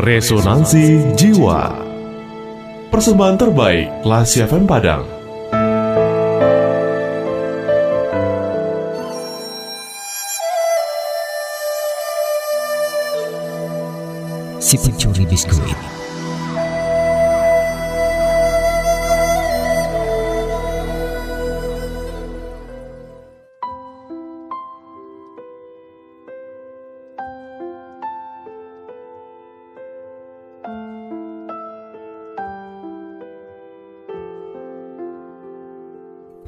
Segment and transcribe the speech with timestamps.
[0.00, 1.76] Resonansi Jiwa.
[2.88, 5.04] Persembahan terbaik Lasi FM Padang.
[14.56, 15.99] Si pencuri biskuit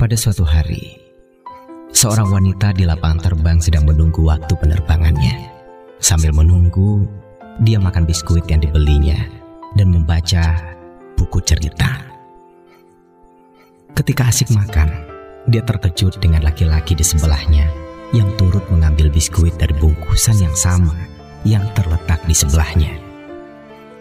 [0.03, 0.99] Pada suatu hari,
[1.95, 5.47] seorang wanita di lapangan terbang sedang menunggu waktu penerbangannya.
[6.03, 7.07] Sambil menunggu,
[7.63, 9.15] dia makan biskuit yang dibelinya
[9.79, 10.59] dan membaca
[11.15, 12.03] buku cerita.
[13.95, 14.91] Ketika asik makan,
[15.47, 17.71] dia terkejut dengan laki-laki di sebelahnya
[18.11, 20.99] yang turut mengambil biskuit dari bungkusan yang sama
[21.47, 22.91] yang terletak di sebelahnya.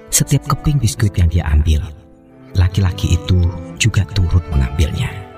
[0.10, 1.86] Setiap keping biskuit yang dia ambil,
[2.58, 3.46] laki-laki itu
[3.78, 5.30] juga turut mengambilnya.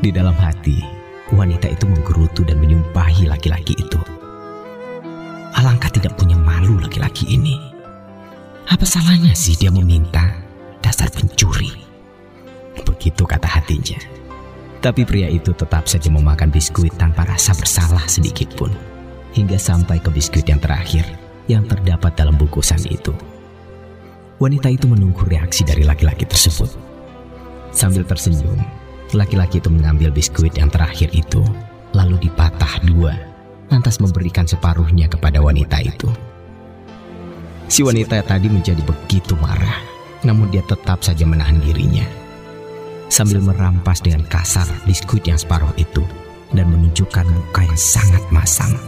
[0.00, 0.80] Di dalam hati,
[1.28, 4.00] wanita itu menggerutu dan menyumpahi laki-laki itu.
[5.52, 7.60] Alangkah tidak punya malu laki-laki ini.
[8.64, 10.40] Apa salahnya sih dia meminta
[10.80, 11.68] dasar pencuri?
[12.80, 14.00] Begitu kata hatinya.
[14.80, 18.72] Tapi pria itu tetap saja memakan biskuit tanpa rasa bersalah sedikit pun.
[19.36, 21.04] Hingga sampai ke biskuit yang terakhir
[21.44, 23.12] yang terdapat dalam bungkusan itu.
[24.40, 26.72] Wanita itu menunggu reaksi dari laki-laki tersebut.
[27.68, 28.56] Sambil tersenyum,
[29.10, 31.42] Laki-laki itu mengambil biskuit yang terakhir itu,
[31.90, 33.10] lalu dipatah dua,
[33.66, 36.06] lantas memberikan separuhnya kepada wanita itu.
[37.66, 39.82] Si wanita tadi menjadi begitu marah,
[40.22, 42.06] namun dia tetap saja menahan dirinya.
[43.10, 46.06] Sambil merampas dengan kasar biskuit yang separuh itu
[46.54, 48.78] dan menunjukkan muka yang sangat masam.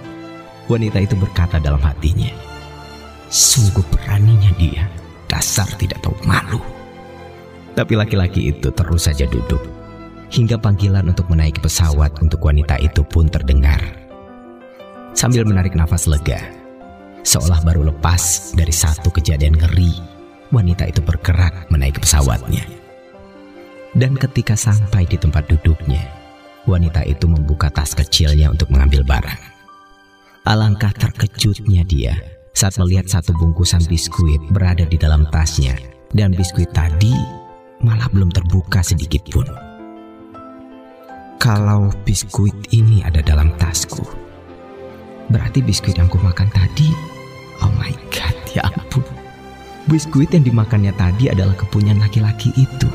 [0.71, 2.31] Wanita itu berkata dalam hatinya,
[3.27, 4.87] Sungguh beraninya dia,
[5.27, 6.63] dasar tidak tahu malu.
[7.75, 9.72] Tapi laki-laki itu terus saja duduk
[10.33, 13.79] hingga panggilan untuk menaiki pesawat untuk wanita itu pun terdengar.
[15.13, 16.41] Sambil menarik nafas lega,
[17.21, 19.93] seolah baru lepas dari satu kejadian ngeri,
[20.49, 22.65] wanita itu bergerak menaiki pesawatnya.
[23.93, 26.01] Dan ketika sampai di tempat duduknya,
[26.65, 29.43] wanita itu membuka tas kecilnya untuk mengambil barang.
[30.49, 32.17] Alangkah terkejutnya dia
[32.57, 35.77] saat melihat satu bungkusan biskuit berada di dalam tasnya
[36.17, 37.13] dan biskuit tadi
[37.85, 39.72] malah belum terbuka sedikit pun.
[41.43, 44.07] Kalau biskuit ini ada dalam tasku,
[45.27, 46.95] berarti biskuit yang kumakan tadi,
[47.59, 49.03] oh my god, ya ampun.
[49.91, 52.87] Biskuit yang dimakannya tadi adalah kepunyaan laki-laki itu.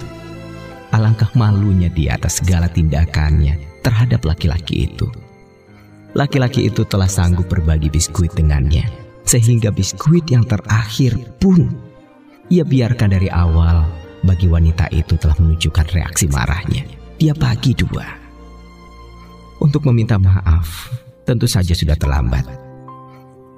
[0.95, 5.11] Alangkah malunya dia atas segala tindakannya terhadap laki-laki itu.
[6.15, 8.87] Laki-laki itu telah sanggup berbagi biskuit dengannya,
[9.27, 11.67] sehingga biskuit yang terakhir pun
[12.47, 13.83] ia biarkan dari awal
[14.23, 16.87] bagi wanita itu telah menunjukkan reaksi marahnya.
[17.19, 18.26] Dia bagi dua.
[19.57, 20.93] Untuk meminta maaf,
[21.25, 22.45] tentu saja sudah terlambat.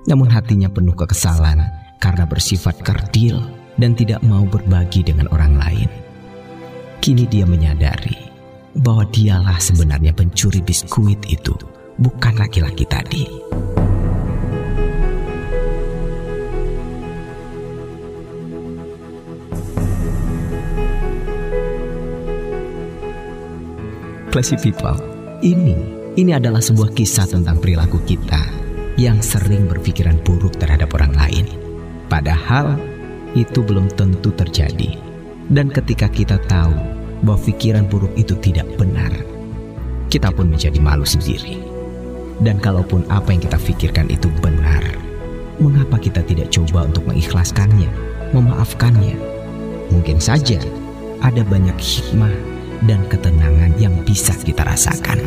[0.07, 1.59] Namun hatinya penuh kekesalan
[1.99, 3.43] karena bersifat kerdil
[3.75, 5.89] dan tidak mau berbagi dengan orang lain.
[7.03, 8.15] Kini dia menyadari
[8.79, 11.51] bahwa dialah sebenarnya pencuri biskuit itu,
[11.99, 13.27] bukan laki-laki tadi.
[24.29, 25.75] Classy people, ini,
[26.19, 28.43] ini adalah sebuah kisah tentang perilaku kita
[28.99, 31.45] yang sering berpikiran buruk terhadap orang lain.
[32.11, 32.75] Padahal
[33.37, 34.99] itu belum tentu terjadi.
[35.49, 36.75] Dan ketika kita tahu
[37.25, 39.09] bahwa pikiran buruk itu tidak benar,
[40.11, 41.57] kita pun menjadi malu sendiri.
[42.39, 44.83] Dan kalaupun apa yang kita pikirkan itu benar,
[45.59, 47.89] mengapa kita tidak coba untuk mengikhlaskannya,
[48.35, 49.17] memaafkannya?
[49.89, 50.61] Mungkin saja
[51.19, 55.19] ada banyak hikmah dan ketenangan yang bisa kita rasakan.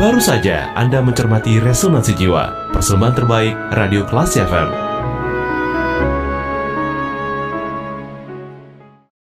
[0.00, 4.89] Baru saja Anda mencermati Resonansi Jiwa, persembahan terbaik Radio Kelas FM.